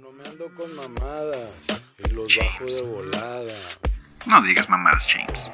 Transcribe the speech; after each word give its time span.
no 0.00 0.12
me 0.12 0.22
ando 0.28 0.46
con 0.54 0.70
mamadas 0.76 1.66
y 1.98 2.10
los 2.10 2.36
bajo 2.36 2.64
de 2.66 2.82
volada. 2.82 3.54
No 4.28 4.42
digas 4.42 4.68
mamadas, 4.68 5.04
James. 5.08 5.50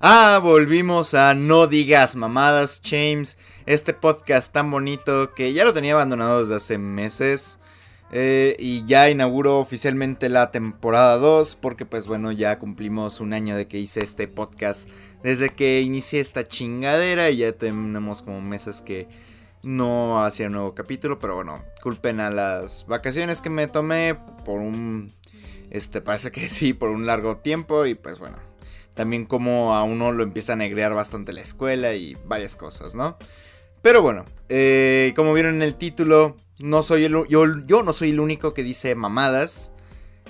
Ah, 0.00 0.40
volvimos 0.42 1.14
a 1.14 1.34
No 1.34 1.66
Digas 1.66 2.16
Mamadas, 2.16 2.82
James. 2.84 3.38
Este 3.66 3.94
podcast 3.94 4.52
tan 4.52 4.70
bonito 4.70 5.32
que 5.34 5.52
ya 5.52 5.64
lo 5.64 5.72
tenía 5.72 5.94
abandonado 5.94 6.40
desde 6.40 6.56
hace 6.56 6.76
meses. 6.76 7.58
Eh, 8.10 8.56
y 8.58 8.84
ya 8.84 9.08
inauguro 9.08 9.58
oficialmente 9.58 10.28
la 10.28 10.50
temporada 10.50 11.18
2 11.18 11.56
porque 11.56 11.84
pues 11.84 12.06
bueno 12.06 12.32
ya 12.32 12.58
cumplimos 12.58 13.20
un 13.20 13.34
año 13.34 13.54
de 13.54 13.68
que 13.68 13.78
hice 13.78 14.00
este 14.00 14.26
podcast 14.26 14.88
desde 15.22 15.50
que 15.50 15.82
inicié 15.82 16.20
esta 16.20 16.48
chingadera 16.48 17.28
y 17.28 17.36
ya 17.36 17.52
tenemos 17.52 18.22
como 18.22 18.40
meses 18.40 18.80
que 18.80 19.08
no 19.62 20.24
hacía 20.24 20.46
un 20.46 20.52
nuevo 20.54 20.74
capítulo 20.74 21.18
pero 21.18 21.34
bueno 21.34 21.64
culpen 21.82 22.20
a 22.20 22.30
las 22.30 22.86
vacaciones 22.86 23.40
que 23.40 23.50
me 23.50 23.66
tomé 23.66 24.16
por 24.44 24.60
un 24.60 25.12
este 25.70 26.00
parece 26.00 26.30
que 26.30 26.48
sí 26.48 26.72
por 26.72 26.90
un 26.90 27.06
largo 27.06 27.38
tiempo 27.38 27.86
y 27.86 27.94
pues 27.94 28.18
bueno 28.18 28.36
también 28.94 29.26
como 29.26 29.74
a 29.74 29.82
uno 29.84 30.12
lo 30.12 30.22
empieza 30.22 30.54
a 30.54 30.56
negrear 30.56 30.94
bastante 30.94 31.32
la 31.32 31.40
escuela 31.40 31.94
y 31.94 32.16
varias 32.26 32.56
cosas 32.56 32.94
no 32.94 33.16
pero 33.82 34.02
bueno 34.02 34.24
eh, 34.48 35.12
como 35.16 35.34
vieron 35.34 35.56
en 35.56 35.62
el 35.62 35.74
título 35.74 36.36
no 36.58 36.82
soy 36.82 37.08
yo, 37.08 37.26
yo 37.66 37.82
no 37.82 37.92
soy 37.92 38.10
el 38.10 38.20
único 38.20 38.52
que 38.52 38.62
dice 38.62 38.94
mamadas. 38.94 39.72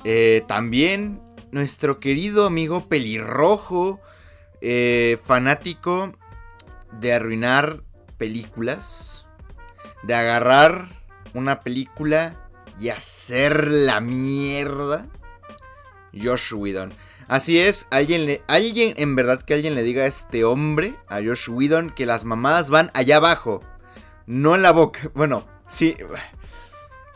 Eh, 0.05 0.45
también 0.47 1.21
nuestro 1.51 1.99
querido 1.99 2.47
amigo 2.47 2.89
pelirrojo, 2.89 4.01
eh, 4.61 5.19
fanático 5.25 6.13
de 7.01 7.13
arruinar 7.15 7.83
películas, 8.19 9.25
de 10.03 10.15
agarrar 10.15 10.89
una 11.35 11.61
película 11.61 12.37
y 12.81 12.91
hacer 12.91 13.69
la 13.69 14.01
mierda. 14.01 15.07
Josh 16.13 16.53
Whedon. 16.55 16.93
Así 17.29 17.59
es, 17.59 17.87
alguien, 17.91 18.27
le, 18.27 18.43
alguien, 18.49 18.95
en 18.97 19.15
verdad 19.15 19.43
que 19.43 19.55
alguien 19.55 19.75
le 19.75 19.83
diga 19.83 20.05
a 20.05 20.07
este 20.07 20.45
hombre, 20.45 20.95
a 21.09 21.17
Josh 21.17 21.49
Whedon, 21.51 21.91
que 21.91 22.07
las 22.07 22.25
mamadas 22.25 22.71
van 22.71 22.91
allá 22.95 23.17
abajo, 23.17 23.63
no 24.27 24.55
en 24.55 24.63
la 24.63 24.73
boca. 24.73 25.11
Bueno, 25.15 25.47
Sí, 25.69 25.95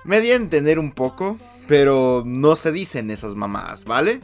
me 0.05 0.20
di 0.20 0.31
a 0.31 0.37
entender 0.37 0.78
un 0.78 0.92
poco, 0.92 1.39
pero 1.66 2.22
no 2.27 2.55
se 2.55 2.70
dicen 2.70 3.11
esas 3.11 3.34
mamadas, 3.34 3.87
¿vale? 3.87 4.20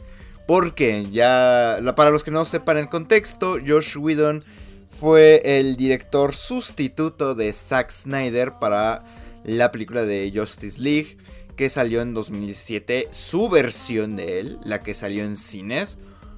Porque 0.47 1.07
ya, 1.09 1.79
para 1.95 2.11
los 2.11 2.23
que 2.23 2.31
no 2.31 2.45
sepan 2.45 2.77
el 2.77 2.89
contexto, 2.89 3.57
Josh 3.65 3.97
Whedon 3.97 4.45
fue 4.89 5.41
el 5.43 5.77
director 5.77 6.33
sustituto 6.35 7.35
de 7.35 7.53
Zack 7.53 7.91
Snyder 7.91 8.53
para 8.59 9.03
la 9.43 9.71
película 9.71 10.03
de 10.05 10.31
Justice 10.35 10.79
League, 10.79 11.17
que 11.55 11.69
salió 11.69 12.01
en 12.01 12.13
2017, 12.13 13.09
su 13.11 13.49
versión 13.49 14.15
de 14.15 14.39
él, 14.39 14.59
la 14.63 14.81
que 14.81 14.93
salió 14.93 15.23
en 15.23 15.35
cines. 15.35 15.97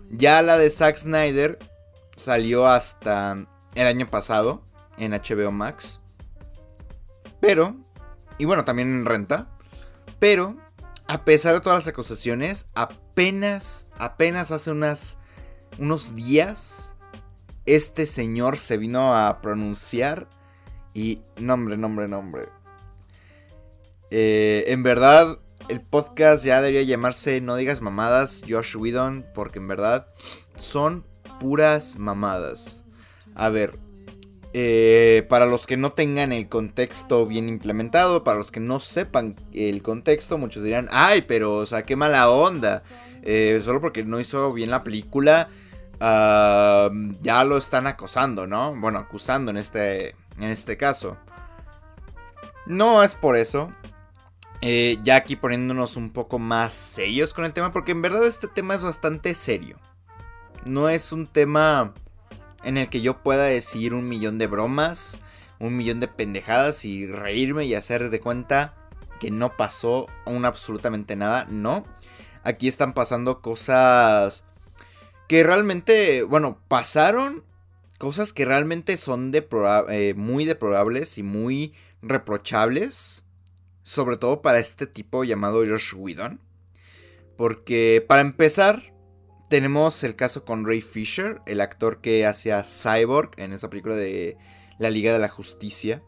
Ya 0.10 0.42
la 0.42 0.58
de 0.58 0.70
Zack 0.70 0.98
Snyder 0.98 1.60
salió 2.16 2.68
hasta 2.68 3.48
el 3.76 3.88
año 3.88 4.08
pasado 4.08 4.64
en 4.98 5.12
HBO 5.12 5.52
Max. 5.52 6.02
Pero, 7.40 7.76
y 8.38 8.46
bueno, 8.46 8.66
también 8.66 8.90
en 8.90 9.06
renta. 9.06 9.48
Pero, 10.20 10.56
a 11.08 11.26
pesar 11.26 11.56
de 11.56 11.62
todas 11.62 11.80
las 11.80 11.88
acusaciones, 11.88 12.70
apenas, 12.74 13.88
apenas 13.98 14.52
hace 14.52 14.72
unas, 14.72 15.18
unos 15.80 16.16
días, 16.16 16.91
este 17.66 18.06
señor 18.06 18.58
se 18.58 18.78
vino 18.78 19.16
a 19.16 19.42
pronunciar 19.42 20.28
y 20.94 21.22
nombre, 21.38 21.78
nombre, 21.78 22.08
nombre. 22.08 22.50
Eh, 24.10 24.66
en 24.68 24.84
verdad, 24.84 25.40
el 25.70 25.82
podcast 25.82 26.44
ya 26.44 26.62
debería 26.62 26.84
llamarse 26.84 27.40
No 27.40 27.56
digas 27.56 27.82
mamadas, 27.82 28.44
Josh 28.48 28.76
Whedon, 28.76 29.26
porque 29.34 29.60
en 29.60 29.68
verdad 29.68 30.08
son 30.58 31.06
puras 31.40 31.98
mamadas. 31.98 32.84
A 33.36 33.50
ver, 33.50 33.78
eh, 34.54 35.26
para 35.30 35.46
los 35.46 35.66
que 35.66 35.78
no 35.78 35.94
tengan 35.94 36.34
el 36.34 36.50
contexto 36.50 37.26
bien 37.26 37.48
implementado, 37.48 38.26
para 38.26 38.38
los 38.38 38.52
que 38.52 38.60
no 38.60 38.82
sepan 38.82 39.36
el 39.54 39.82
contexto, 39.82 40.38
muchos 40.38 40.64
dirán, 40.64 40.90
ay, 40.92 41.22
pero, 41.22 41.56
o 41.56 41.66
sea, 41.66 41.84
qué 41.84 41.96
mala 41.96 42.30
onda. 42.30 42.84
Eh, 43.24 43.62
solo 43.64 43.80
porque 43.80 44.04
no 44.04 44.20
hizo 44.20 44.52
bien 44.52 44.72
la 44.72 44.84
película, 44.84 45.48
ya 46.02 47.44
lo 47.44 47.58
están 47.58 47.86
acosando, 47.86 48.48
¿no? 48.48 48.74
Bueno, 48.76 49.00
acusando 49.00 49.52
en 49.52 49.58
este, 49.58 50.16
en 50.38 50.46
este 50.50 50.78
caso. 50.78 51.18
No 52.66 53.04
es 53.04 53.16
por 53.16 53.36
eso. 53.36 53.72
Eh, 54.62 55.00
ya 55.04 55.16
aquí 55.16 55.36
poniéndonos 55.36 55.98
un 55.98 56.12
poco 56.12 56.40
más 56.40 56.74
serios 56.74 57.34
con 57.34 57.46
el 57.46 57.54
tema, 57.54 57.72
porque 57.74 57.92
en 57.92 58.02
verdad 58.02 58.24
este 58.26 58.48
tema 58.48 58.76
es 58.76 58.84
bastante 58.84 59.34
serio. 59.34 59.78
No 60.66 60.90
es 60.90 61.12
un 61.12 61.28
tema 61.28 61.94
en 62.64 62.78
el 62.78 62.90
que 62.90 63.02
yo 63.02 63.22
pueda 63.24 63.46
decir 63.46 63.94
un 63.94 64.08
millón 64.08 64.38
de 64.38 64.48
bromas, 64.48 65.20
un 65.60 65.78
millón 65.78 66.00
de 66.00 66.08
pendejadas 66.08 66.86
y 66.86 67.08
reírme 67.08 67.66
y 67.66 67.76
hacer 67.76 68.10
de 68.10 68.20
cuenta 68.20 68.76
que 69.20 69.32
no 69.32 69.56
pasó 69.56 70.08
aún 70.26 70.46
absolutamente 70.46 71.16
nada. 71.16 71.46
No. 71.50 71.86
Aquí 72.44 72.68
están 72.68 72.94
pasando 72.94 73.42
cosas 73.42 74.46
que 75.32 75.46
realmente, 75.46 76.24
bueno, 76.24 76.60
pasaron 76.68 77.46
cosas 77.98 78.34
que 78.34 78.44
realmente 78.44 78.98
son 78.98 79.32
eh, 79.34 80.14
muy 80.14 80.44
deplorables 80.44 81.18
y 81.18 81.24
muy 81.24 81.74
reprochables. 82.02 83.24
Sobre 83.82 84.18
todo 84.18 84.42
para 84.42 84.60
este 84.60 84.88
tipo 84.88 85.24
llamado 85.24 85.66
Josh 85.66 85.94
Whedon. 85.96 86.42
Porque 87.38 88.04
para 88.06 88.22
empezar, 88.22 88.94
tenemos 89.50 90.04
el 90.04 90.18
caso 90.18 90.44
con 90.44 90.66
Ray 90.66 90.82
Fisher, 90.82 91.42
el 91.46 91.62
actor 91.62 92.02
que 92.02 92.26
hacía 92.26 92.66
Cyborg 92.66 93.32
en 93.38 93.54
esa 93.54 93.70
película 93.70 93.96
de 93.96 94.38
la 94.80 94.90
Liga 94.90 95.14
de 95.14 95.20
la 95.20 95.30
Justicia. 95.30 96.04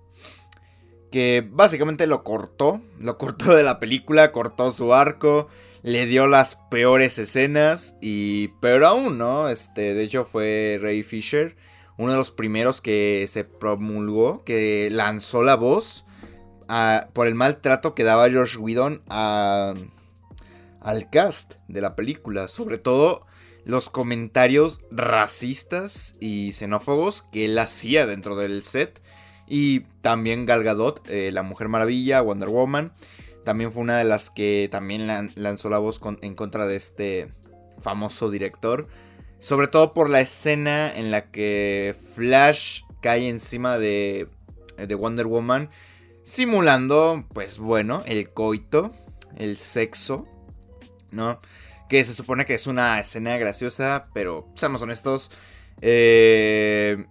Que 1.11 1.47
básicamente 1.49 2.07
lo 2.07 2.25
cortó, 2.25 2.81
lo 2.99 3.17
cortó 3.17 3.55
de 3.55 3.63
la 3.63 3.79
película, 3.79 4.33
cortó 4.33 4.69
su 4.69 4.93
arco, 4.93 5.47
le 5.83 6.05
dio 6.05 6.27
las 6.27 6.55
peores 6.71 7.19
escenas 7.19 7.95
y 8.01 8.47
peor 8.59 8.85
aún, 8.85 9.17
¿no? 9.17 9.49
Este, 9.49 9.93
de 9.93 10.03
hecho 10.03 10.23
fue 10.23 10.79
Ray 10.81 11.03
Fisher, 11.03 11.57
uno 11.97 12.13
de 12.13 12.17
los 12.17 12.31
primeros 12.31 12.81
que 12.81 13.25
se 13.27 13.43
promulgó, 13.43 14.37
que 14.43 14.89
lanzó 14.91 15.43
la 15.43 15.55
voz 15.55 16.05
por 17.13 17.27
el 17.27 17.35
maltrato 17.35 17.93
que 17.93 18.03
daba 18.03 18.29
George 18.29 18.57
Whedon 18.57 19.03
al 19.09 19.89
cast 21.11 21.55
de 21.67 21.81
la 21.81 21.95
película, 21.95 22.47
sobre 22.47 22.77
todo 22.77 23.25
los 23.65 23.89
comentarios 23.89 24.81
racistas 24.89 26.15
y 26.19 26.51
xenófobos 26.53 27.21
que 27.21 27.45
él 27.45 27.57
hacía 27.59 28.05
dentro 28.05 28.35
del 28.35 28.63
set. 28.63 29.01
Y 29.45 29.81
también 30.01 30.45
Gal 30.45 30.63
Gadot, 30.63 31.01
eh, 31.09 31.29
la 31.33 31.43
Mujer 31.43 31.67
Maravilla, 31.67 32.21
Wonder 32.21 32.47
Woman, 32.49 32.93
también 33.43 33.71
fue 33.71 33.81
una 33.81 33.97
de 33.97 34.03
las 34.03 34.29
que 34.29 34.69
también 34.71 35.31
lanzó 35.35 35.69
la 35.69 35.77
voz 35.77 35.99
en 36.21 36.35
contra 36.35 36.65
de 36.65 36.75
este 36.75 37.33
famoso 37.77 38.29
director. 38.29 38.87
Sobre 39.39 39.67
todo 39.67 39.93
por 39.93 40.09
la 40.09 40.21
escena 40.21 40.93
en 40.93 41.11
la 41.11 41.29
que 41.29 41.95
Flash 42.15 42.83
cae 43.01 43.27
encima 43.27 43.77
de, 43.77 44.29
de 44.77 44.95
Wonder 44.95 45.27
Woman, 45.27 45.69
simulando, 46.23 47.25
pues 47.33 47.57
bueno, 47.57 48.03
el 48.05 48.29
coito, 48.31 48.91
el 49.35 49.57
sexo, 49.57 50.25
¿no? 51.11 51.41
que 51.93 52.03
se 52.03 52.15
supone 52.15 52.45
que 52.45 52.55
es 52.55 52.65
una 52.65 52.99
escena 52.99 53.37
graciosa, 53.37 54.05
pero 54.13 54.47
seamos 54.55 54.81
honestos, 54.81 55.29
eh, 55.79 57.05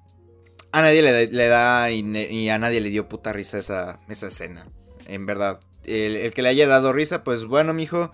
a 0.73 0.83
nadie 0.83 1.03
le, 1.03 1.47
da 1.47 1.89
y, 1.91 2.49
a 2.49 2.59
nadie 2.59 2.81
le 2.81 2.91
dio 2.91 3.09
puta 3.09 3.33
risa 3.33 3.59
esa, 3.59 4.01
esa 4.09 4.27
escena, 4.27 4.67
en 5.07 5.25
verdad. 5.25 5.61
El, 5.85 6.33
que 6.33 6.43
le 6.43 6.49
haya 6.49 6.67
dado 6.67 6.93
risa, 6.93 7.25
pues 7.25 7.45
bueno, 7.45 7.75
mijo, 7.75 8.13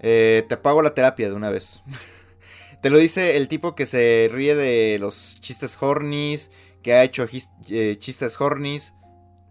eh, 0.00 0.44
te 0.48 0.56
pago 0.56 0.82
la 0.82 0.94
terapia 0.94 1.28
de 1.28 1.34
una 1.34 1.50
vez. 1.50 1.82
te 2.82 2.90
lo 2.90 2.98
dice 2.98 3.36
el 3.36 3.48
tipo 3.48 3.74
que 3.74 3.86
se 3.86 4.28
ríe 4.30 4.54
de 4.54 4.98
los 4.98 5.36
chistes 5.40 5.76
hornies, 5.80 6.52
que 6.82 6.94
ha 6.94 7.04
hecho 7.04 7.26
eh, 7.70 7.96
chistes 7.98 8.40
hornies. 8.40 8.94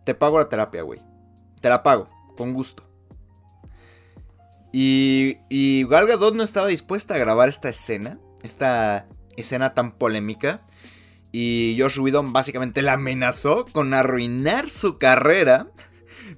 Te 0.05 0.15
pago 0.15 0.39
la 0.39 0.49
terapia, 0.49 0.83
güey. 0.83 1.01
Te 1.61 1.69
la 1.69 1.83
pago, 1.83 2.09
con 2.37 2.53
gusto. 2.53 2.87
Y, 4.71 5.37
y 5.49 5.85
Gal 5.87 6.07
Gadot 6.07 6.35
no 6.35 6.43
estaba 6.43 6.67
dispuesta 6.67 7.15
a 7.15 7.17
grabar 7.17 7.49
esta 7.49 7.69
escena, 7.69 8.19
esta 8.43 9.07
escena 9.35 9.73
tan 9.73 9.91
polémica. 9.91 10.65
Y 11.31 11.77
Josh 11.79 11.99
Whedon 11.99 12.33
básicamente 12.33 12.81
la 12.81 12.93
amenazó 12.93 13.65
con 13.71 13.93
arruinar 13.93 14.69
su 14.69 14.97
carrera. 14.97 15.67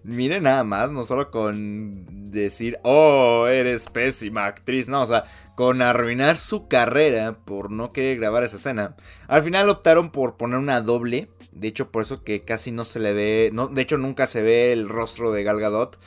Miren 0.03 0.43
nada 0.43 0.63
más, 0.63 0.91
no 0.91 1.03
solo 1.03 1.29
con 1.29 2.31
decir, 2.31 2.79
oh, 2.83 3.47
eres 3.47 3.87
pésima 3.87 4.45
actriz, 4.45 4.87
no, 4.87 5.01
o 5.01 5.05
sea, 5.05 5.25
con 5.55 5.81
arruinar 5.81 6.37
su 6.37 6.67
carrera 6.67 7.33
por 7.33 7.69
no 7.69 7.91
querer 7.91 8.17
grabar 8.17 8.43
esa 8.43 8.55
escena, 8.55 8.95
al 9.27 9.43
final 9.43 9.69
optaron 9.69 10.11
por 10.11 10.37
poner 10.37 10.57
una 10.57 10.81
doble. 10.81 11.29
De 11.51 11.67
hecho, 11.67 11.91
por 11.91 12.03
eso 12.03 12.23
que 12.23 12.45
casi 12.45 12.71
no 12.71 12.85
se 12.85 12.99
le 12.99 13.11
ve. 13.11 13.49
No, 13.51 13.67
de 13.67 13.81
hecho, 13.81 13.97
nunca 13.97 14.27
se 14.27 14.41
ve 14.41 14.71
el 14.71 14.87
rostro 14.87 15.31
de 15.31 15.43
Gal 15.43 15.59
Gadot. 15.59 15.99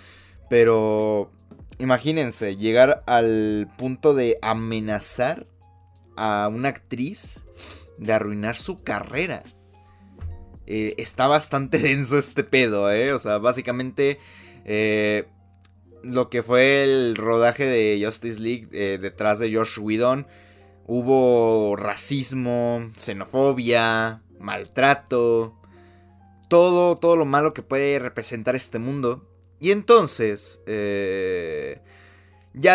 Pero 0.49 1.31
imagínense, 1.79 2.57
llegar 2.57 3.01
al 3.07 3.69
punto 3.77 4.15
de 4.15 4.39
amenazar 4.41 5.47
a 6.17 6.49
una 6.51 6.69
actriz 6.69 7.45
de 7.99 8.13
arruinar 8.13 8.57
su 8.57 8.83
carrera. 8.83 9.43
Eh, 10.67 10.95
está 10.99 11.27
bastante 11.27 11.79
denso 11.79 12.19
este 12.19 12.45
pedo, 12.45 12.91
¿eh? 12.91 13.13
O 13.13 13.19
sea, 13.19 13.39
básicamente 13.39 14.19
eh, 14.65 15.27
lo 16.03 16.31
que 16.31 16.43
fue 16.43 16.85
el 16.85 17.17
rodaje 17.17 17.67
de 17.67 18.03
Justice 18.05 18.41
League 18.41 18.69
eh, 18.73 18.99
detrás 19.01 19.39
de 19.39 19.55
Josh 19.55 19.79
Whedon, 19.79 20.27
hubo 20.87 21.77
racismo, 21.77 22.91
xenofobia, 22.97 24.23
maltrato, 24.39 25.57
todo, 26.49 26.99
todo 26.99 27.17
lo 27.17 27.25
malo 27.25 27.55
que 27.55 27.63
puede 27.63 27.99
representar 27.99 28.57
este 28.57 28.79
mundo. 28.79 29.29
Y 29.61 29.71
entonces, 29.71 30.61
ya 30.67 30.73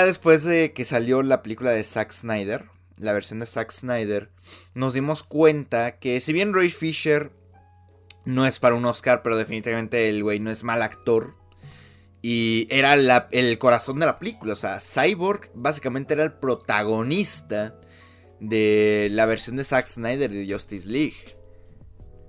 después 0.06 0.45
de 0.45 0.72
que 0.72 0.86
salió 0.86 1.22
la 1.22 1.44
película 1.44 1.72
de 1.72 1.83
Zack 1.83 2.13
Snyder, 2.13 2.69
la 2.98 3.12
versión 3.12 3.40
de 3.40 3.45
Zack 3.45 3.72
Snyder, 3.72 4.31
nos 4.74 4.94
dimos 4.94 5.24
cuenta 5.24 6.00
que 6.00 6.22
si 6.22 6.31
bien 6.31 6.54
Ray 6.54 6.69
Fisher 6.69 7.31
no 8.27 8.45
es 8.45 8.59
para 8.59 8.75
un 8.75 8.85
Oscar, 8.85 9.21
pero 9.24 9.38
definitivamente 9.38 10.09
el 10.09 10.21
güey 10.21 10.39
no 10.39 10.51
es 10.51 10.63
mal 10.65 10.81
actor. 10.81 11.35
Y 12.21 12.68
era 12.69 12.94
el 13.31 13.57
corazón 13.57 14.00
de 14.00 14.06
la 14.06 14.19
película. 14.19 14.51
O 14.51 14.57
sea, 14.57 14.79
Cyborg 14.81 15.50
básicamente 15.53 16.13
era 16.13 16.25
el 16.25 16.33
protagonista 16.33 17.79
de 18.41 19.07
la 19.12 19.25
versión 19.25 19.56
de 19.56 19.63
Zack 19.63 19.88
Snyder 19.88 20.29
de 20.29 20.51
Justice 20.51 20.88
League. 20.89 21.38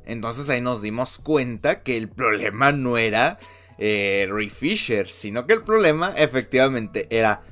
Entonces 0.04 0.48
ahí 0.48 0.60
nos 0.60 0.82
dimos 0.82 1.18
cuenta 1.18 1.82
que 1.82 1.96
el 1.96 2.08
problema 2.08 2.70
no 2.70 2.96
era 2.96 3.40
eh, 3.76 4.28
Ray 4.30 4.50
Fisher, 4.50 5.08
sino 5.08 5.48
que 5.48 5.54
el 5.54 5.62
problema 5.62 6.14
efectivamente 6.16 7.08
era 7.10 7.42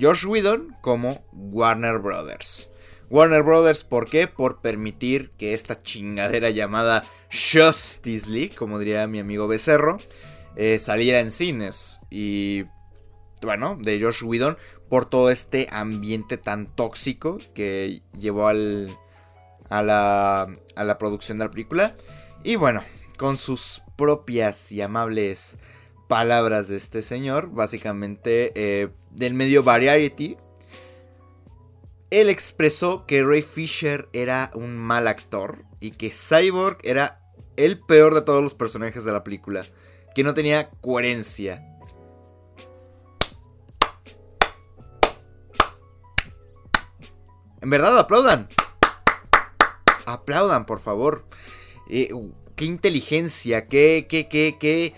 Josh 0.00 0.26
Whedon 0.26 0.76
como 0.80 1.26
Warner 1.32 1.98
Brothers. 1.98 2.68
Warner 3.10 3.42
Brothers, 3.42 3.84
¿por 3.84 4.08
qué? 4.08 4.26
Por 4.26 4.60
permitir 4.60 5.30
que 5.38 5.54
esta 5.54 5.82
chingadera 5.82 6.50
llamada 6.50 7.04
Justice 7.30 8.28
League, 8.28 8.54
como 8.56 8.78
diría 8.78 9.06
mi 9.06 9.18
amigo 9.18 9.46
Becerro, 9.46 9.98
eh, 10.56 10.78
saliera 10.78 11.20
en 11.20 11.30
cines. 11.30 12.00
Y 12.10 12.64
bueno, 13.42 13.76
de 13.80 14.00
Josh 14.00 14.24
Whedon, 14.24 14.56
por 14.88 15.06
todo 15.06 15.30
este 15.30 15.68
ambiente 15.70 16.38
tan 16.38 16.66
tóxico 16.66 17.38
que 17.54 18.00
llevó 18.18 18.48
al, 18.48 18.88
a, 19.68 19.82
la, 19.82 20.48
a 20.76 20.84
la 20.84 20.98
producción 20.98 21.38
de 21.38 21.44
la 21.44 21.50
película. 21.50 21.96
Y 22.42 22.56
bueno, 22.56 22.82
con 23.16 23.38
sus 23.38 23.82
propias 23.96 24.72
y 24.72 24.82
amables 24.82 25.56
palabras 26.08 26.68
de 26.68 26.76
este 26.76 27.02
señor, 27.02 27.50
básicamente 27.50 28.52
eh, 28.54 28.88
del 29.10 29.34
medio 29.34 29.62
Variety, 29.62 30.36
él 32.14 32.30
expresó 32.30 33.06
que 33.06 33.24
Ray 33.24 33.42
Fisher 33.42 34.08
era 34.12 34.52
un 34.54 34.76
mal 34.76 35.08
actor 35.08 35.64
y 35.80 35.90
que 35.90 36.12
Cyborg 36.12 36.78
era 36.84 37.20
el 37.56 37.80
peor 37.80 38.14
de 38.14 38.22
todos 38.22 38.40
los 38.40 38.54
personajes 38.54 39.04
de 39.04 39.10
la 39.10 39.24
película, 39.24 39.64
que 40.14 40.22
no 40.22 40.32
tenía 40.32 40.70
coherencia. 40.80 41.66
En 47.60 47.70
verdad, 47.70 47.98
aplaudan. 47.98 48.48
Aplaudan, 50.06 50.66
por 50.66 50.78
favor. 50.78 51.26
Eh, 51.90 52.10
qué 52.54 52.64
inteligencia, 52.64 53.66
qué, 53.66 54.06
qué, 54.08 54.28
qué, 54.28 54.56
qué 54.60 54.94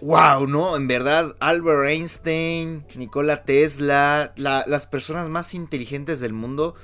wow, 0.00 0.46
¿no? 0.46 0.76
En 0.76 0.88
verdad, 0.88 1.36
Albert 1.40 1.88
Einstein, 1.88 2.84
Nikola 2.94 3.44
Tesla, 3.44 4.32
las 4.36 4.86
personas 4.86 5.28
más 5.28 5.54
inteligentes 5.54 6.20
del 6.20 6.32
mundo 6.32 6.74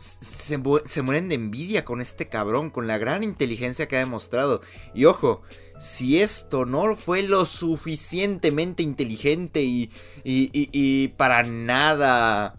se, 0.00 0.56
mueren 0.56 1.28
de 1.28 1.34
envidia 1.34 1.84
con 1.84 2.00
este 2.00 2.28
cabrón, 2.28 2.70
con 2.70 2.86
la 2.86 2.96
gran 2.96 3.22
inteligencia 3.22 3.86
que 3.86 3.96
ha 3.96 4.00
demostrado. 4.00 4.62
Y 4.94 5.04
ojo, 5.04 5.42
si 5.78 6.20
esto 6.20 6.64
no 6.64 6.96
fue 6.96 7.22
lo 7.22 7.44
suficientemente 7.44 8.82
inteligente 8.82 9.62
y, 9.62 9.90
y, 10.24 10.50
y 10.52 11.08
para 11.08 11.42
nada 11.42 12.56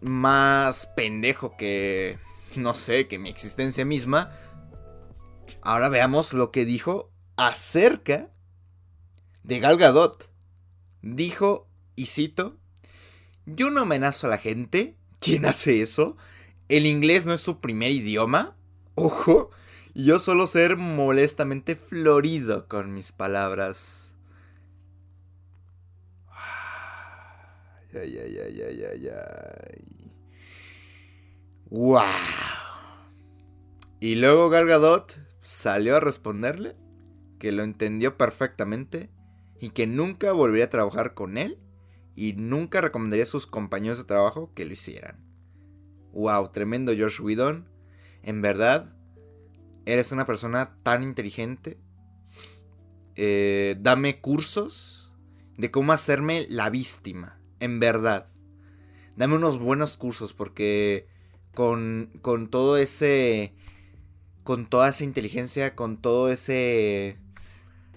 más 0.00 0.86
pendejo 0.96 1.56
que, 1.56 2.18
no 2.56 2.74
sé, 2.74 3.08
que 3.08 3.18
mi 3.18 3.28
existencia 3.28 3.84
misma, 3.84 4.32
ahora 5.60 5.90
veamos 5.90 6.32
lo 6.32 6.50
que 6.50 6.64
dijo 6.64 7.10
acerca 7.36 8.30
de 9.44 9.60
Gal 9.60 9.76
Gadot. 9.76 10.30
Dijo, 11.02 11.68
y 11.94 12.06
cito, 12.06 12.56
yo 13.46 13.70
no 13.70 13.82
amenazo 13.82 14.26
a 14.26 14.30
la 14.30 14.38
gente. 14.38 14.96
¿Quién 15.20 15.46
hace 15.46 15.80
eso? 15.80 16.16
El 16.68 16.86
inglés 16.86 17.26
no 17.26 17.34
es 17.34 17.40
su 17.40 17.60
primer 17.60 17.92
idioma. 17.92 18.56
Ojo, 18.94 19.50
yo 19.94 20.18
suelo 20.18 20.46
ser 20.46 20.76
molestamente 20.76 21.76
florido 21.76 22.68
con 22.68 22.92
mis 22.92 23.12
palabras. 23.12 24.16
Ay, 27.92 28.18
ay, 28.18 28.38
ay, 28.38 28.62
ay, 28.62 28.84
ay, 28.90 29.08
ay. 29.08 30.12
¡Wow! 31.66 32.02
Y 34.00 34.16
luego 34.16 34.50
Gal 34.50 34.66
Gadot 34.66 35.20
salió 35.40 35.96
a 35.96 36.00
responderle 36.00 36.76
que 37.38 37.52
lo 37.52 37.62
entendió 37.62 38.16
perfectamente 38.16 39.10
y 39.60 39.70
que 39.70 39.86
nunca 39.86 40.32
volvería 40.32 40.66
a 40.66 40.70
trabajar 40.70 41.14
con 41.14 41.38
él 41.38 41.58
y 42.14 42.34
nunca 42.34 42.80
recomendaría 42.80 43.24
a 43.24 43.26
sus 43.26 43.46
compañeros 43.46 43.98
de 43.98 44.04
trabajo 44.04 44.52
que 44.54 44.64
lo 44.64 44.72
hicieran. 44.72 45.24
Wow, 46.12 46.52
tremendo 46.52 46.92
Josh 46.96 47.20
Whedon. 47.20 47.68
En 48.22 48.40
verdad, 48.40 48.94
eres 49.84 50.12
una 50.12 50.26
persona 50.26 50.76
tan 50.82 51.02
inteligente. 51.02 51.78
Eh, 53.16 53.76
dame 53.80 54.20
cursos 54.20 55.12
de 55.56 55.70
cómo 55.70 55.92
hacerme 55.92 56.46
la 56.48 56.70
víctima. 56.70 57.40
En 57.60 57.80
verdad. 57.80 58.30
Dame 59.16 59.36
unos 59.36 59.58
buenos 59.58 59.96
cursos 59.96 60.32
porque 60.32 61.08
con, 61.54 62.10
con 62.22 62.48
todo 62.48 62.76
ese... 62.76 63.54
Con 64.42 64.66
toda 64.66 64.90
esa 64.90 65.04
inteligencia, 65.04 65.74
con 65.74 66.02
todo 66.02 66.30
ese 66.30 67.18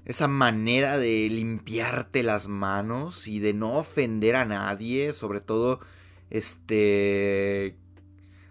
esa 0.07 0.30
manera 0.30 0.98
de 0.98 1.27
limpiarte 1.30 2.24
las 2.24 2.48
manos 2.48 3.28
y 3.28 3.40
de 3.40 3.54
no 3.54 3.73
ofender 3.73 4.37
a 4.37 4.45
nadie, 4.45 5.11
sobre 5.11 5.42
todo 5.42 5.81
este 6.30 7.76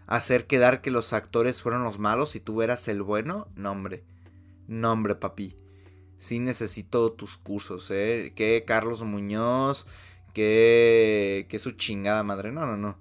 hacer 0.07 0.47
quedar 0.47 0.83
que 0.83 0.91
los 0.91 1.15
actores 1.15 1.63
fueron 1.63 1.83
los 1.83 1.99
malos 1.99 2.37
y 2.37 2.41
tú 2.41 2.61
eras 2.61 2.87
el 2.89 3.01
bueno, 3.03 3.49
no 3.57 3.73
hombre. 3.73 4.05
No 4.69 4.93
hombre, 4.93 5.15
papi. 5.15 5.57
Sí 6.19 6.41
necesito 6.41 7.13
tus 7.13 7.39
cursos, 7.39 7.91
¿eh? 7.91 8.35
Que 8.37 8.65
Carlos 8.67 9.03
Muñoz, 9.03 9.87
que 10.35 11.47
que 11.49 11.59
su 11.59 11.71
chingada 11.71 12.23
madre. 12.23 12.53
No, 12.53 12.67
no, 12.67 12.77
no. 12.77 12.99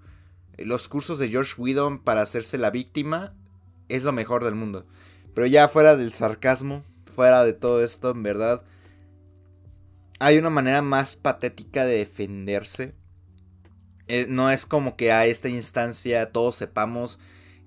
Los 0.57 0.87
cursos 0.87 1.19
de 1.19 1.27
George 1.27 1.55
Whedon 1.57 1.99
para 1.99 2.21
hacerse 2.21 2.57
la 2.57 2.71
víctima 2.71 3.33
es 3.89 4.05
lo 4.05 4.13
mejor 4.13 4.45
del 4.45 4.55
mundo. 4.55 4.85
Pero 5.33 5.45
ya 5.45 5.67
fuera 5.67 5.97
del 5.97 6.13
sarcasmo, 6.13 6.85
fuera 7.15 7.43
de 7.43 7.53
todo 7.53 7.83
esto, 7.83 8.11
en 8.11 8.23
verdad, 8.23 8.63
hay 10.19 10.37
una 10.37 10.49
manera 10.49 10.81
más 10.81 11.15
patética 11.15 11.85
de 11.85 11.97
defenderse. 11.97 12.93
Eh, 14.07 14.27
no 14.29 14.51
es 14.51 14.65
como 14.65 14.95
que 14.95 15.11
a 15.11 15.25
esta 15.25 15.49
instancia 15.49 16.31
todos 16.31 16.55
sepamos 16.55 17.19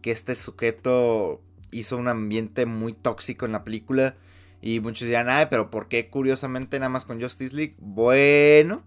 que 0.02 0.12
este 0.12 0.34
sujeto 0.34 1.42
hizo 1.70 1.96
un 1.96 2.08
ambiente 2.08 2.66
muy 2.66 2.92
tóxico 2.92 3.46
en 3.46 3.52
la 3.52 3.64
película. 3.64 4.16
Y 4.60 4.80
muchos 4.80 5.06
dirán, 5.06 5.28
ay, 5.28 5.46
pero 5.50 5.70
¿por 5.70 5.88
qué 5.88 6.08
curiosamente 6.08 6.78
nada 6.78 6.90
más 6.90 7.04
con 7.04 7.20
Justice 7.20 7.54
League? 7.54 7.76
Bueno, 7.78 8.82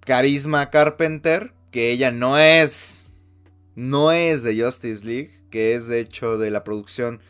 Carisma 0.00 0.70
Carpenter, 0.70 1.52
que 1.70 1.90
ella 1.90 2.10
no 2.10 2.38
es, 2.38 3.08
no 3.74 4.12
es 4.12 4.42
de 4.42 4.62
Justice 4.62 5.04
League, 5.04 5.32
que 5.50 5.74
es 5.74 5.88
de 5.88 6.00
hecho 6.00 6.38
de 6.38 6.50
la 6.50 6.62
producción 6.62 7.20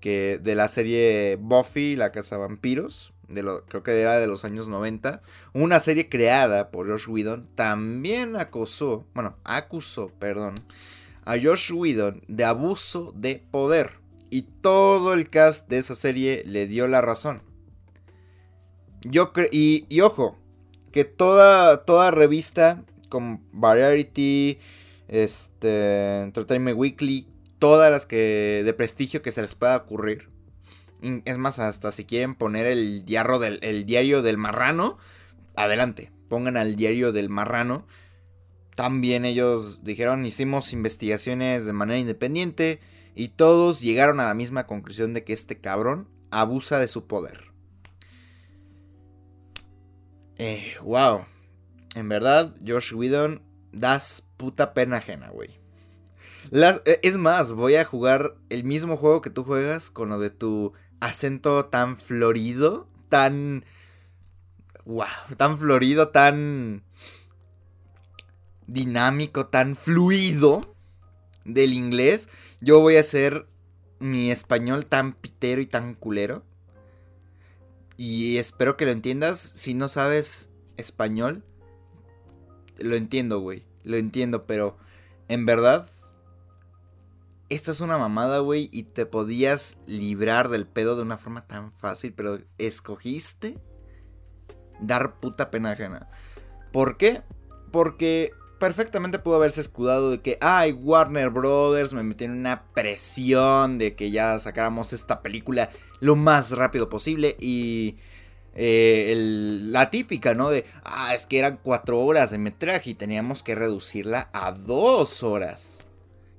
que 0.00 0.40
de 0.42 0.54
la 0.54 0.68
serie 0.68 1.36
Buffy, 1.40 1.96
la 1.96 2.12
casa 2.12 2.36
vampiros, 2.36 3.12
de 3.28 3.44
creo 3.68 3.82
que 3.82 4.00
era 4.00 4.18
de 4.18 4.26
los 4.26 4.44
años 4.44 4.68
90, 4.68 5.20
una 5.52 5.80
serie 5.80 6.08
creada 6.08 6.70
por 6.70 6.88
Josh 6.88 7.08
Whedon, 7.08 7.46
también 7.54 8.36
acusó, 8.36 9.04
bueno, 9.14 9.36
acusó, 9.44 10.10
perdón, 10.18 10.54
a 11.24 11.36
Josh 11.40 11.72
Whedon 11.72 12.22
de 12.26 12.44
abuso 12.44 13.12
de 13.14 13.42
poder. 13.50 13.92
Y 14.30 14.42
todo 14.42 15.14
el 15.14 15.30
cast 15.30 15.68
de 15.68 15.78
esa 15.78 15.94
serie 15.94 16.42
le 16.44 16.66
dio 16.66 16.86
la 16.86 17.00
razón. 17.00 17.42
Yo 19.02 19.32
y, 19.50 19.86
y, 19.88 20.00
ojo, 20.00 20.38
que 20.92 21.04
toda, 21.04 21.84
toda 21.84 22.10
revista 22.10 22.84
como 23.08 23.40
Variety, 23.52 24.58
este, 25.08 26.22
Entertainment 26.22 26.76
Weekly, 26.76 27.26
todas 27.58 27.90
las 27.90 28.06
que 28.06 28.62
de 28.64 28.72
prestigio 28.72 29.22
que 29.22 29.30
se 29.30 29.42
les 29.42 29.54
pueda 29.54 29.76
ocurrir. 29.76 30.30
Es 31.24 31.38
más, 31.38 31.58
hasta 31.58 31.92
si 31.92 32.04
quieren 32.04 32.34
poner 32.34 32.66
el 32.66 33.04
diario 33.04 33.38
del, 33.38 33.58
el 33.62 33.86
diario 33.86 34.22
del 34.22 34.36
marrano, 34.36 34.98
adelante, 35.54 36.10
pongan 36.28 36.56
al 36.56 36.76
diario 36.76 37.12
del 37.12 37.28
marrano. 37.28 37.86
También 38.74 39.24
ellos 39.24 39.84
dijeron, 39.84 40.24
hicimos 40.24 40.72
investigaciones 40.72 41.66
de 41.66 41.72
manera 41.72 41.98
independiente 41.98 42.80
y 43.14 43.28
todos 43.28 43.80
llegaron 43.80 44.20
a 44.20 44.26
la 44.26 44.34
misma 44.34 44.66
conclusión 44.66 45.14
de 45.14 45.24
que 45.24 45.32
este 45.32 45.58
cabrón 45.58 46.08
abusa 46.30 46.78
de 46.78 46.88
su 46.88 47.06
poder. 47.06 47.52
Eh, 50.36 50.74
wow. 50.82 51.24
En 51.96 52.08
verdad, 52.08 52.54
Josh 52.64 52.94
Whedon, 52.94 53.42
das 53.72 54.24
puta 54.36 54.72
pena 54.72 54.98
ajena, 54.98 55.30
güey. 55.30 55.58
Eh, 56.50 57.00
es 57.02 57.16
más, 57.16 57.52
voy 57.52 57.76
a 57.76 57.84
jugar 57.84 58.34
el 58.48 58.64
mismo 58.64 58.96
juego 58.96 59.20
que 59.20 59.30
tú 59.30 59.44
juegas 59.44 59.90
con 59.90 60.08
lo 60.08 60.18
de 60.18 60.30
tu 60.30 60.72
acento 61.00 61.66
tan 61.66 61.96
florido, 61.96 62.88
tan... 63.08 63.64
Wow, 64.84 65.06
tan 65.36 65.58
florido, 65.58 66.08
tan 66.08 66.82
dinámico, 68.66 69.46
tan 69.46 69.76
fluido 69.76 70.74
del 71.44 71.74
inglés. 71.74 72.28
Yo 72.60 72.80
voy 72.80 72.96
a 72.96 73.00
hacer 73.00 73.46
mi 73.98 74.30
español 74.30 74.86
tan 74.86 75.12
pitero 75.12 75.60
y 75.60 75.66
tan 75.66 75.94
culero. 75.94 76.42
Y 77.98 78.38
espero 78.38 78.76
que 78.76 78.86
lo 78.86 78.92
entiendas. 78.92 79.38
Si 79.40 79.74
no 79.74 79.88
sabes 79.88 80.48
español, 80.78 81.44
lo 82.78 82.96
entiendo, 82.96 83.40
güey. 83.40 83.64
Lo 83.84 83.96
entiendo, 83.96 84.46
pero 84.46 84.78
en 85.28 85.44
verdad, 85.44 85.86
esta 87.48 87.70
es 87.70 87.80
una 87.80 87.98
mamada, 87.98 88.40
güey. 88.40 88.68
Y 88.72 88.84
te 88.84 89.06
podías 89.06 89.76
librar 89.86 90.48
del 90.48 90.66
pedo 90.66 90.96
de 90.96 91.02
una 91.02 91.16
forma 91.16 91.46
tan 91.46 91.72
fácil, 91.72 92.12
pero 92.12 92.40
escogiste 92.58 93.58
dar 94.80 95.18
puta 95.20 95.50
pena 95.50 95.72
ajena. 95.72 96.08
¿Por 96.72 96.96
qué? 96.96 97.22
Porque 97.72 98.32
perfectamente 98.60 99.18
pudo 99.18 99.36
haberse 99.36 99.60
escudado 99.60 100.10
de 100.10 100.20
que, 100.20 100.36
ay, 100.40 100.72
Warner 100.72 101.30
Brothers 101.30 101.92
me 101.92 102.02
metió 102.02 102.26
en 102.26 102.32
una 102.32 102.64
presión 102.74 103.78
de 103.78 103.94
que 103.94 104.10
ya 104.10 104.38
sacáramos 104.38 104.92
esta 104.92 105.22
película 105.22 105.70
lo 106.00 106.16
más 106.16 106.52
rápido 106.52 106.88
posible 106.88 107.36
y... 107.40 107.96
Eh, 108.60 109.14
la 109.16 109.88
típica, 109.88 110.34
¿no? 110.34 110.50
De, 110.50 110.64
ah, 110.82 111.14
es 111.14 111.26
que 111.26 111.38
eran 111.38 111.60
cuatro 111.62 112.00
horas 112.00 112.32
de 112.32 112.38
metraje 112.38 112.90
y 112.90 112.94
teníamos 112.94 113.44
que 113.44 113.54
reducirla 113.54 114.30
a 114.32 114.50
dos 114.50 115.22
horas. 115.22 115.87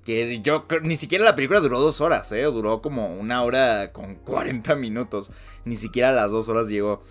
Que 0.09 0.41
yo 0.41 0.65
ni 0.81 0.97
siquiera 0.97 1.23
la 1.23 1.35
película 1.35 1.59
duró 1.59 1.79
dos 1.79 2.01
horas, 2.01 2.31
¿eh? 2.31 2.41
Duró 2.41 2.81
como 2.81 3.13
una 3.13 3.43
hora 3.43 3.91
con 3.93 4.15
40 4.15 4.73
minutos. 4.73 5.31
Ni 5.65 5.75
siquiera 5.75 6.09
a 6.09 6.13
las 6.13 6.31
dos 6.31 6.49
horas 6.49 6.67
llegó. 6.67 7.03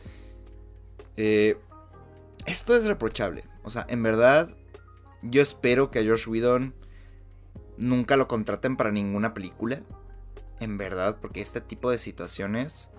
Eh, 1.17 1.57
esto 2.45 2.77
es 2.77 2.87
reprochable. 2.87 3.45
O 3.63 3.71
sea, 3.71 3.87
en 3.89 4.03
verdad, 4.03 4.51
yo 5.23 5.41
espero 5.41 5.93
que 5.93 6.01
a 6.01 6.03
George 6.03 6.29
Whedon 6.29 6.75
nunca 7.77 8.17
lo 8.17 8.27
contraten 8.27 8.77
para 8.77 8.91
ninguna 8.91 9.33
película. 9.33 9.81
En 10.59 10.77
verdad, 10.77 11.19
porque 11.21 11.41
este 11.41 11.61
tipo 11.61 11.93
de 11.93 11.99
situaciones 11.99 12.91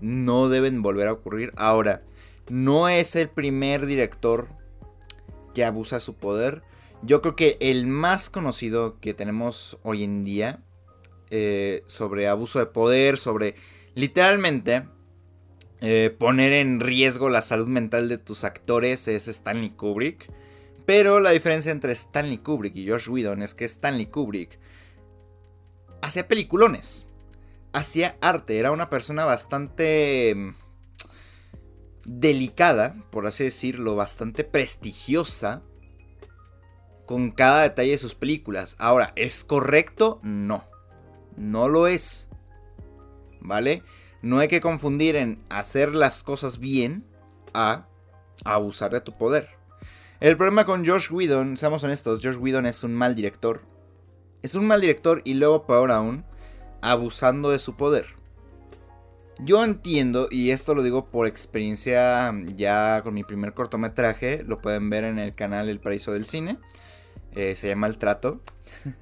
no 0.00 0.48
deben 0.48 0.82
volver 0.82 1.06
a 1.06 1.12
ocurrir. 1.12 1.52
Ahora, 1.54 2.02
no 2.48 2.88
es 2.88 3.14
el 3.14 3.28
primer 3.28 3.86
director 3.86 4.48
que 5.54 5.64
abusa 5.64 6.00
su 6.00 6.14
poder. 6.14 6.64
Yo 7.02 7.20
creo 7.20 7.36
que 7.36 7.56
el 7.60 7.86
más 7.86 8.30
conocido 8.30 8.98
que 9.00 9.14
tenemos 9.14 9.78
hoy 9.82 10.02
en 10.02 10.24
día 10.24 10.62
eh, 11.30 11.82
sobre 11.86 12.28
abuso 12.28 12.58
de 12.58 12.66
poder, 12.66 13.18
sobre 13.18 13.54
literalmente 13.94 14.88
eh, 15.80 16.14
poner 16.18 16.52
en 16.54 16.80
riesgo 16.80 17.28
la 17.28 17.42
salud 17.42 17.68
mental 17.68 18.08
de 18.08 18.18
tus 18.18 18.44
actores 18.44 19.08
es 19.08 19.28
Stanley 19.28 19.70
Kubrick. 19.70 20.32
Pero 20.86 21.20
la 21.20 21.30
diferencia 21.30 21.72
entre 21.72 21.92
Stanley 21.92 22.38
Kubrick 22.38 22.76
y 22.76 22.88
Josh 22.88 23.08
Whedon 23.08 23.42
es 23.42 23.54
que 23.54 23.64
Stanley 23.64 24.06
Kubrick 24.06 24.58
hacía 26.00 26.28
peliculones, 26.28 27.08
hacía 27.72 28.16
arte, 28.20 28.58
era 28.58 28.70
una 28.70 28.88
persona 28.88 29.24
bastante 29.24 30.32
mm, 30.36 30.54
delicada, 32.04 32.94
por 33.10 33.26
así 33.26 33.44
decirlo, 33.44 33.96
bastante 33.96 34.44
prestigiosa 34.44 35.62
con 37.06 37.30
cada 37.30 37.62
detalle 37.62 37.92
de 37.92 37.98
sus 37.98 38.14
películas. 38.14 38.76
Ahora, 38.78 39.12
¿es 39.16 39.44
correcto? 39.44 40.20
No, 40.22 40.64
no 41.36 41.68
lo 41.68 41.86
es. 41.86 42.28
¿Vale? 43.40 43.82
No 44.22 44.38
hay 44.38 44.48
que 44.48 44.60
confundir 44.60 45.16
en 45.16 45.42
hacer 45.48 45.94
las 45.94 46.22
cosas 46.22 46.58
bien 46.58 47.04
a 47.54 47.86
abusar 48.44 48.90
de 48.90 49.00
tu 49.00 49.16
poder. 49.16 49.48
El 50.18 50.36
problema 50.36 50.64
con 50.64 50.86
Josh 50.86 51.12
Whedon, 51.12 51.56
seamos 51.56 51.84
honestos, 51.84 52.20
Josh 52.22 52.36
Whedon 52.36 52.66
es 52.66 52.82
un 52.82 52.94
mal 52.94 53.14
director. 53.14 53.62
Es 54.42 54.54
un 54.54 54.66
mal 54.66 54.80
director 54.80 55.22
y 55.24 55.34
luego, 55.34 55.66
peor 55.66 55.90
aún, 55.90 56.24
abusando 56.80 57.50
de 57.50 57.58
su 57.58 57.76
poder. 57.76 58.06
Yo 59.38 59.62
entiendo, 59.62 60.28
y 60.30 60.50
esto 60.50 60.74
lo 60.74 60.82
digo 60.82 61.10
por 61.10 61.26
experiencia 61.26 62.32
ya 62.54 63.02
con 63.02 63.12
mi 63.12 63.22
primer 63.22 63.52
cortometraje, 63.52 64.42
lo 64.42 64.62
pueden 64.62 64.88
ver 64.88 65.04
en 65.04 65.18
el 65.18 65.34
canal 65.34 65.68
El 65.68 65.80
Paraíso 65.80 66.12
del 66.12 66.24
Cine, 66.24 66.58
eh, 67.36 67.54
se 67.54 67.68
llama 67.68 67.86
El 67.86 67.98
Trato, 67.98 68.40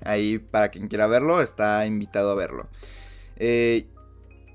ahí 0.04 0.38
para 0.38 0.68
quien 0.68 0.88
quiera 0.88 1.06
verlo 1.06 1.40
está 1.40 1.86
invitado 1.86 2.30
a 2.32 2.34
verlo. 2.34 2.68
Eh, 3.36 3.86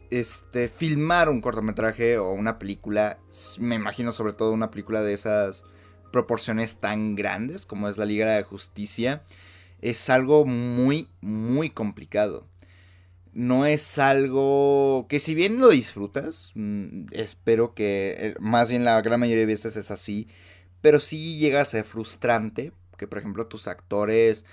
este, 0.10 0.68
filmar 0.68 1.30
un 1.30 1.42
cortometraje 1.42 2.18
o 2.18 2.32
una 2.32 2.60
película, 2.60 3.20
me 3.60 3.76
imagino 3.76 4.12
sobre 4.12 4.34
todo 4.34 4.52
una 4.52 4.72
película 4.72 5.02
de 5.02 5.14
esas 5.14 5.64
proporciones 6.12 6.80
tan 6.80 7.16
grandes 7.16 7.66
como 7.66 7.88
es 7.88 7.98
la 7.98 8.06
Liga 8.06 8.36
de 8.36 8.44
Justicia, 8.44 9.24
es 9.82 10.10
algo 10.10 10.46
muy, 10.46 11.08
muy 11.22 11.70
complicado. 11.70 12.48
No 13.32 13.66
es 13.66 14.00
algo 14.00 15.06
que 15.08 15.20
si 15.20 15.36
bien 15.36 15.60
lo 15.60 15.70
disfrutas, 15.70 16.52
mm, 16.56 17.08
espero 17.12 17.74
que 17.76 18.16
eh, 18.18 18.36
más 18.40 18.70
bien 18.70 18.84
la 18.84 19.00
gran 19.02 19.20
mayoría 19.20 19.42
de 19.42 19.54
veces 19.54 19.78
es 19.78 19.92
así, 19.92 20.28
pero 20.82 21.00
sí 21.00 21.38
llega 21.38 21.62
a 21.62 21.66
ser 21.66 21.84
frustrante 21.84 22.74
que 23.00 23.08
por 23.08 23.18
ejemplo 23.18 23.48
tus 23.48 23.68
actores 23.68 24.46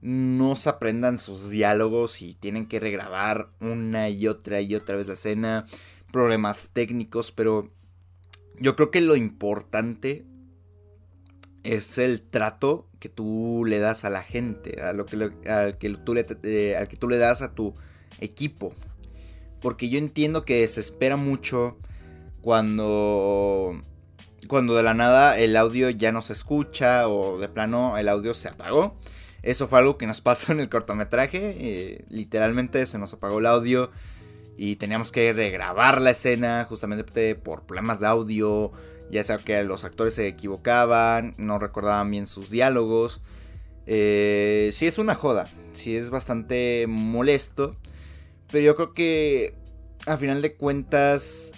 no 0.00 0.54
se 0.54 0.68
aprendan 0.68 1.18
sus 1.18 1.50
diálogos 1.50 2.22
y 2.22 2.34
tienen 2.34 2.68
que 2.68 2.78
regrabar 2.78 3.48
una 3.60 4.08
y 4.08 4.28
otra 4.28 4.60
y 4.60 4.76
otra 4.76 4.94
vez 4.94 5.08
la 5.08 5.14
escena, 5.14 5.64
problemas 6.12 6.70
técnicos, 6.72 7.32
pero 7.32 7.72
yo 8.60 8.76
creo 8.76 8.90
que 8.90 9.00
lo 9.00 9.16
importante 9.16 10.24
es 11.64 11.98
el 11.98 12.22
trato 12.22 12.88
que 13.00 13.08
tú 13.08 13.64
le 13.66 13.78
das 13.78 14.04
a 14.04 14.10
la 14.10 14.22
gente, 14.22 14.80
a 14.80 14.92
lo 14.92 15.06
que, 15.06 15.16
al, 15.50 15.78
que 15.78 15.90
tú 15.90 16.14
le, 16.14 16.76
al 16.76 16.88
que 16.88 16.96
tú 16.96 17.08
le 17.08 17.16
das 17.16 17.42
a 17.42 17.54
tu 17.54 17.74
equipo. 18.20 18.72
Porque 19.60 19.88
yo 19.88 19.98
entiendo 19.98 20.44
que 20.44 20.66
se 20.68 20.80
espera 20.80 21.16
mucho 21.16 21.76
cuando, 22.40 23.80
cuando 24.46 24.74
de 24.74 24.82
la 24.82 24.94
nada 24.94 25.38
el 25.38 25.56
audio 25.56 25.90
ya 25.90 26.12
no 26.12 26.22
se 26.22 26.32
escucha 26.32 27.08
o 27.08 27.38
de 27.38 27.48
plano 27.48 27.98
el 27.98 28.08
audio 28.08 28.34
se 28.34 28.48
apagó. 28.48 28.96
Eso 29.42 29.68
fue 29.68 29.78
algo 29.78 29.98
que 29.98 30.06
nos 30.06 30.20
pasó 30.22 30.52
en 30.52 30.60
el 30.60 30.68
cortometraje. 30.68 31.56
Eh, 31.58 32.04
literalmente 32.08 32.84
se 32.86 32.98
nos 32.98 33.14
apagó 33.14 33.38
el 33.38 33.46
audio 33.46 33.90
y 34.56 34.76
teníamos 34.76 35.12
que 35.12 35.32
regrabar 35.32 36.00
la 36.00 36.10
escena 36.10 36.64
justamente 36.68 37.34
por 37.34 37.62
problemas 37.62 38.00
de 38.00 38.06
audio 38.06 38.72
ya 39.10 39.22
sea 39.24 39.38
que 39.38 39.62
los 39.64 39.84
actores 39.84 40.14
se 40.14 40.26
equivocaban, 40.26 41.34
no 41.38 41.58
recordaban 41.58 42.10
bien 42.10 42.26
sus 42.26 42.50
diálogos. 42.50 43.20
Eh, 43.86 44.70
sí 44.72 44.86
es 44.86 44.98
una 44.98 45.14
joda, 45.14 45.48
sí 45.72 45.96
es 45.96 46.10
bastante 46.10 46.86
molesto, 46.88 47.76
pero 48.50 48.64
yo 48.64 48.74
creo 48.74 48.92
que 48.92 49.54
a 50.06 50.16
final 50.16 50.42
de 50.42 50.54
cuentas 50.54 51.52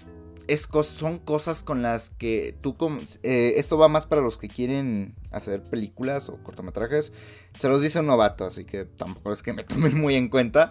es 0.48 0.68
son 0.82 1.18
cosas 1.18 1.62
con 1.62 1.82
las 1.82 2.10
que 2.10 2.56
tú... 2.60 2.76
Eh, 3.22 3.54
esto 3.56 3.76
va 3.78 3.88
más 3.88 4.06
para 4.06 4.22
los 4.22 4.38
que 4.38 4.48
quieren 4.48 5.14
hacer 5.30 5.62
películas 5.62 6.28
o 6.30 6.42
cortometrajes. 6.42 7.12
Se 7.58 7.68
los 7.68 7.82
dice 7.82 8.00
un 8.00 8.06
novato, 8.06 8.46
así 8.46 8.64
que 8.64 8.84
tampoco 8.84 9.32
es 9.32 9.42
que 9.42 9.52
me 9.52 9.64
tomen 9.64 9.96
muy 9.96 10.14
en 10.14 10.28
cuenta. 10.28 10.70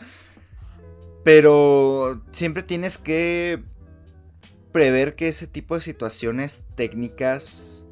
Pero 1.23 2.23
siempre 2.31 2.63
tienes 2.63 2.97
que 2.97 3.61
prever 4.71 5.15
que 5.15 5.27
ese 5.27 5.47
tipo 5.47 5.75
de 5.75 5.81
situaciones 5.81 6.63
técnicas 6.75 7.85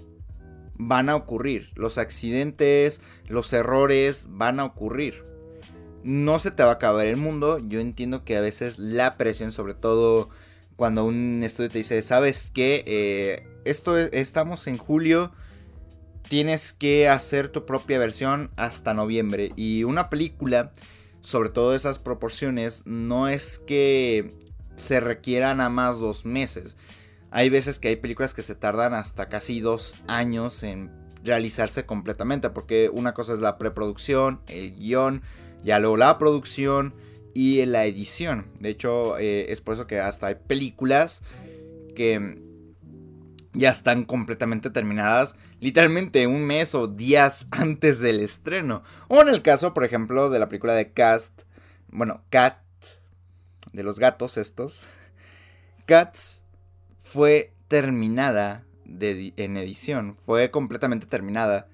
van 0.75 1.09
a 1.09 1.15
ocurrir. 1.15 1.69
Los 1.75 1.97
accidentes, 1.97 3.01
los 3.27 3.53
errores 3.53 4.27
van 4.29 4.59
a 4.59 4.65
ocurrir. 4.65 5.23
No 6.03 6.39
se 6.39 6.51
te 6.51 6.63
va 6.63 6.69
a 6.69 6.73
acabar 6.73 7.05
el 7.05 7.17
mundo. 7.17 7.59
Yo 7.59 7.79
entiendo 7.79 8.23
que 8.23 8.37
a 8.37 8.41
veces 8.41 8.79
la 8.79 9.17
presión, 9.17 9.51
sobre 9.51 9.73
todo 9.73 10.29
cuando 10.75 11.05
un 11.05 11.41
estudio 11.44 11.70
te 11.70 11.79
dice, 11.79 12.01
¿sabes 12.01 12.51
qué? 12.53 12.84
Eh, 12.86 13.48
esto 13.65 13.98
estamos 13.98 14.67
en 14.67 14.77
julio 14.77 15.32
tienes 16.27 16.74
que 16.74 17.08
hacer 17.08 17.50
tu 17.50 17.65
propia 17.65 18.00
versión 18.00 18.51
hasta 18.55 18.94
noviembre. 18.94 19.51
Y 19.55 19.84
una 19.84 20.10
película, 20.10 20.72
sobre 21.22 21.50
todo 21.50 21.75
esas 21.75 22.00
proporciones, 22.00 22.82
no 22.86 23.27
es 23.27 23.60
que 23.60 24.36
se 24.75 25.00
requieran 25.00 25.62
a 25.62 25.70
más 25.70 26.00
dos 26.00 26.25
meses. 26.25 26.77
Hay 27.32 27.50
veces 27.50 27.79
que 27.79 27.89
hay 27.89 27.96
películas 27.96 28.34
que 28.34 28.41
se 28.41 28.55
tardan 28.55 28.94
hasta 28.94 29.29
casi 29.29 29.60
dos 29.60 29.96
años 30.08 30.63
en 30.63 30.91
realizarse 31.24 31.86
completamente, 31.86 32.50
porque 32.50 32.89
una 32.91 33.13
cosa 33.13 33.34
es 33.34 33.39
la 33.39 33.58
preproducción, 33.58 34.41
el 34.48 34.74
guion, 34.75 35.22
ya 35.63 35.79
luego 35.79 35.98
la 35.98 36.17
producción 36.17 36.94
y 37.35 37.63
la 37.65 37.85
edición. 37.85 38.47
De 38.59 38.69
hecho, 38.69 39.19
eh, 39.19 39.51
es 39.51 39.61
por 39.61 39.75
eso 39.75 39.85
que 39.85 39.99
hasta 39.99 40.27
hay 40.27 40.35
películas 40.35 41.21
que 41.93 42.41
ya 43.53 43.69
están 43.69 44.05
completamente 44.05 44.69
terminadas, 44.69 45.35
literalmente 45.59 46.27
un 46.27 46.43
mes 46.43 46.73
o 46.73 46.87
días 46.87 47.47
antes 47.51 47.99
del 47.99 48.21
estreno. 48.21 48.81
O 49.09 49.21
en 49.21 49.27
el 49.27 49.43
caso, 49.43 49.73
por 49.73 49.83
ejemplo, 49.83 50.29
de 50.29 50.39
la 50.39 50.49
película 50.49 50.73
de 50.73 50.93
Cast, 50.93 51.43
bueno, 51.89 52.23
Cat, 52.29 52.57
de 53.73 53.83
los 53.83 53.99
gatos 53.99 54.37
estos. 54.37 54.87
Cats 55.85 56.41
fue 56.99 57.53
terminada 57.67 58.63
en 58.87 59.57
edición, 59.57 60.15
fue 60.15 60.51
completamente 60.51 61.05
terminada 61.05 61.67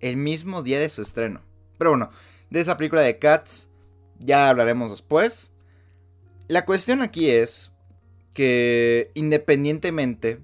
el 0.00 0.18
mismo 0.18 0.62
día 0.62 0.78
de 0.78 0.90
su 0.90 1.00
estreno. 1.00 1.40
Pero 1.78 1.92
bueno, 1.92 2.10
de 2.50 2.60
esa 2.60 2.76
película 2.76 3.00
de 3.00 3.18
Cats 3.18 3.68
ya 4.18 4.48
hablaremos 4.48 4.90
después. 4.90 5.52
La 6.48 6.64
cuestión 6.64 7.02
aquí 7.02 7.30
es 7.30 7.72
que 8.34 9.10
independientemente, 9.14 10.40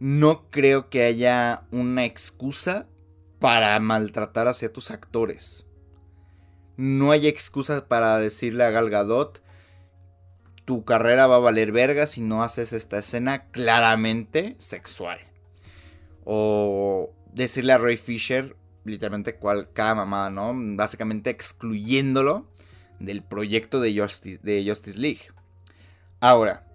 no 0.00 0.50
creo 0.50 0.88
que 0.88 1.04
haya 1.04 1.66
una 1.70 2.04
excusa 2.04 2.86
para 3.38 3.78
maltratar 3.80 4.48
hacia 4.48 4.72
tus 4.72 4.90
actores. 4.90 5.66
No 6.76 7.12
hay 7.12 7.26
excusa 7.26 7.86
para 7.86 8.18
decirle 8.18 8.64
a 8.64 8.70
Gal 8.70 8.90
Gadot, 8.90 9.42
tu 10.64 10.84
carrera 10.84 11.26
va 11.26 11.36
a 11.36 11.40
valer 11.40 11.70
verga 11.70 12.06
si 12.06 12.20
no 12.20 12.42
haces 12.42 12.72
esta 12.72 12.98
escena 12.98 13.50
claramente 13.50 14.56
sexual. 14.58 15.18
O 16.24 17.12
decirle 17.32 17.74
a 17.74 17.78
Ray 17.78 17.96
Fisher, 17.96 18.56
literalmente 18.84 19.36
cual, 19.36 19.70
cada 19.72 19.94
mamada, 19.94 20.30
¿no? 20.30 20.52
Básicamente 20.76 21.30
excluyéndolo 21.30 22.46
del 22.98 23.22
proyecto 23.22 23.80
de 23.80 23.98
Justice, 23.98 24.98
League. 24.98 25.22
Ahora, 26.20 26.66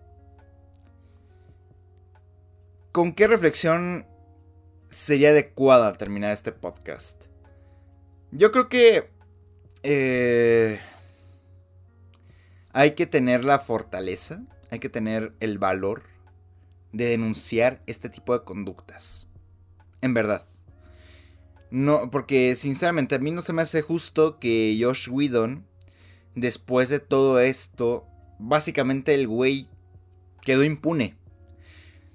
¿con 2.92 3.14
qué 3.14 3.28
reflexión 3.28 4.06
sería 4.90 5.30
adecuada 5.30 5.94
terminar 5.94 6.32
este 6.32 6.52
podcast? 6.52 7.26
Yo 8.32 8.52
creo 8.52 8.70
que... 8.70 9.10
Eh, 9.84 10.80
hay 12.72 12.92
que 12.92 13.08
tener 13.08 13.44
la 13.44 13.60
fortaleza, 13.60 14.42
hay 14.70 14.80
que 14.80 14.90
tener 14.90 15.34
el 15.40 15.58
valor 15.58 16.04
de 16.92 17.06
denunciar 17.06 17.82
este 17.88 18.10
tipo 18.10 18.38
de 18.38 18.44
conductas. 18.44 19.28
En 20.02 20.14
verdad. 20.14 20.46
No, 21.72 22.10
porque 22.10 22.56
sinceramente 22.56 23.16
a 23.16 23.20
mí 23.20 23.32
no 23.32 23.42
se 23.42 23.54
me 23.54 23.62
hace 23.62 23.82
justo 23.82 24.40
que 24.40 24.78
Josh 24.82 25.08
Whedon, 25.10 25.68
después 26.36 26.90
de 26.90 27.00
todo 27.00 27.40
esto, 27.40 28.08
básicamente 28.40 29.14
el 29.14 29.28
güey 29.28 29.68
quedó 30.42 30.64
impune. 30.64 31.16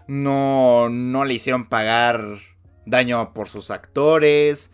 No, 0.08 0.88
no 0.88 1.24
le 1.24 1.34
hicieron 1.34 1.68
pagar 1.68 2.38
daño 2.84 3.32
por 3.32 3.48
sus 3.48 3.70
actores. 3.70 4.70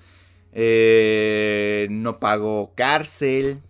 Eh, 0.52 1.86
no 1.90 2.18
pagó 2.18 2.72
cárcel. 2.74 3.60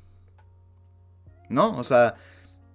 ¿No? 1.48 1.76
O 1.76 1.82
sea, 1.82 2.14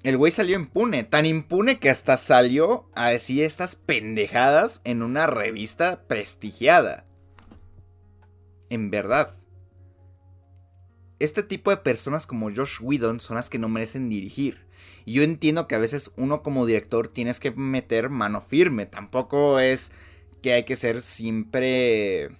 el 0.04 0.18
güey 0.18 0.32
salió 0.32 0.58
impune. 0.58 1.06
Tan 1.06 1.25
impune 1.25 1.80
que 1.80 1.89
hasta 1.89 2.18
salió 2.18 2.89
a 2.96 3.12
decir 3.12 3.44
estas 3.44 3.77
pendejadas 3.77 4.82
en 4.84 5.01
una 5.01 5.25
revista 5.25 6.04
prestigiada 6.08 7.06
en 8.70 8.90
verdad. 8.90 9.36
Este 11.20 11.44
tipo 11.44 11.72
de 11.72 11.78
personas 11.78 12.28
como 12.28 12.54
Josh 12.54 12.80
Whedon 12.82 13.20
son 13.20 13.36
las 13.36 13.50
que 13.50 13.58
no 13.58 13.70
merecen 13.70 14.10
dirigir. 14.10 14.66
Y 15.06 15.14
yo 15.14 15.24
entiendo 15.24 15.68
que 15.68 15.75
a 15.75 15.80
veces 15.80 16.12
uno 16.18 16.44
como 16.44 16.66
director 16.66 17.08
tienes 17.08 17.40
que 17.40 17.51
meter 17.51 18.10
mano 18.10 18.42
firme. 18.42 18.86
Tampoco 18.86 19.60
es 19.60 19.92
que 20.42 20.54
hay 20.54 20.64
que 20.64 20.75
ser 20.75 21.01
siempre... 21.01 22.32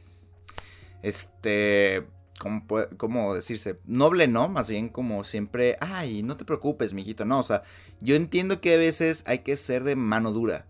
Este... 1.02 2.06
¿Cómo, 2.38 2.66
¿Cómo 2.98 3.34
decirse? 3.34 3.80
Noble, 3.86 4.28
¿no? 4.28 4.50
Más 4.50 4.70
bien 4.70 4.90
como 4.90 5.24
siempre... 5.24 5.78
Ay, 5.80 6.22
no 6.22 6.36
te 6.36 6.44
preocupes, 6.44 6.94
mijito. 6.94 7.24
No, 7.24 7.40
o 7.40 7.44
sea, 7.44 7.64
yo 8.02 8.16
entiendo 8.16 8.60
que 8.60 8.74
a 8.74 8.78
veces 8.78 9.24
hay 9.26 9.40
que 9.40 9.56
ser 9.56 9.86
de 9.86 9.96
mano 9.96 10.34
dura. 10.34 10.66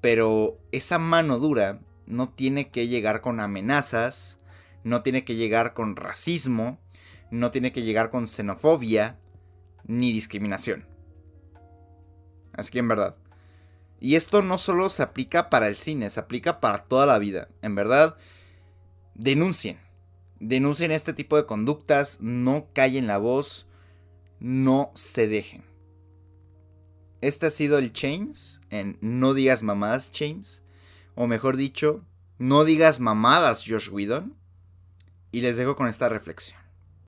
Pero 0.00 0.58
esa 0.70 0.98
mano 0.98 1.40
dura 1.40 1.80
no 2.06 2.28
tiene 2.28 2.70
que 2.70 2.86
llegar 2.86 3.20
con 3.20 3.40
amenazas 3.40 4.38
no 4.84 5.02
tiene 5.02 5.24
que 5.24 5.34
llegar 5.34 5.74
con 5.74 5.96
racismo, 5.96 6.78
no 7.30 7.50
tiene 7.50 7.72
que 7.72 7.82
llegar 7.82 8.10
con 8.10 8.28
xenofobia 8.28 9.18
ni 9.84 10.12
discriminación. 10.12 10.86
Así 12.52 12.70
que 12.70 12.78
en 12.78 12.88
verdad. 12.88 13.16
Y 14.00 14.16
esto 14.16 14.42
no 14.42 14.58
solo 14.58 14.88
se 14.90 15.02
aplica 15.02 15.48
para 15.48 15.68
el 15.68 15.76
cine, 15.76 16.10
se 16.10 16.20
aplica 16.20 16.60
para 16.60 16.84
toda 16.84 17.06
la 17.06 17.18
vida. 17.18 17.48
En 17.62 17.74
verdad, 17.74 18.16
denuncien. 19.14 19.78
Denuncien 20.40 20.90
este 20.90 21.12
tipo 21.12 21.36
de 21.36 21.46
conductas, 21.46 22.20
no 22.20 22.66
callen 22.72 23.06
la 23.06 23.18
voz, 23.18 23.68
no 24.40 24.90
se 24.94 25.28
dejen. 25.28 25.64
Este 27.20 27.46
ha 27.46 27.50
sido 27.50 27.78
el 27.78 27.92
James 27.94 28.60
en 28.70 28.98
No 29.00 29.34
digas 29.34 29.62
mamadas, 29.62 30.10
James. 30.12 30.62
O 31.14 31.28
mejor 31.28 31.56
dicho, 31.56 32.04
no 32.38 32.64
digas 32.64 32.98
mamadas, 32.98 33.64
Josh 33.64 33.88
Whedon. 33.88 34.36
Y 35.32 35.40
les 35.40 35.56
dejo 35.56 35.74
con 35.74 35.88
esta 35.88 36.08
reflexión. 36.08 36.61